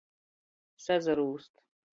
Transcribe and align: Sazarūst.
Sazarūst. 0.87 1.63